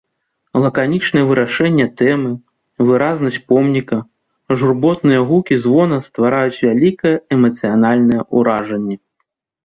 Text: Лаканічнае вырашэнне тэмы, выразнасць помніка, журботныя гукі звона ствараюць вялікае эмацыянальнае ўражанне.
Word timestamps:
Лаканічнае 0.61 1.21
вырашэнне 1.31 1.85
тэмы, 1.99 2.29
выразнасць 2.87 3.37
помніка, 3.51 3.97
журботныя 4.61 5.21
гукі 5.31 5.55
звона 5.65 5.99
ствараюць 6.07 6.63
вялікае 6.67 7.13
эмацыянальнае 7.37 8.19
ўражанне. 8.41 8.97